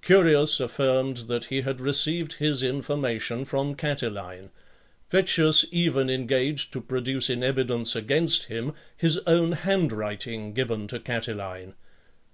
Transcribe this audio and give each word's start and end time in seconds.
Curius 0.00 0.60
affirmed 0.60 1.18
that 1.28 1.44
he 1.44 1.60
had 1.60 1.78
received 1.78 2.32
his 2.36 2.62
information 2.62 3.44
from 3.44 3.74
Catiline. 3.74 4.48
Vettius 5.10 5.66
even 5.70 6.08
engaged 6.08 6.72
to 6.72 6.80
produce 6.80 7.28
in 7.28 7.42
evidence 7.42 7.94
against 7.94 8.44
him 8.44 8.72
his 8.96 9.18
own 9.26 9.52
hand 9.52 9.92
writing, 9.92 10.54
given 10.54 10.86
to 10.86 10.98
Catiline. 10.98 11.74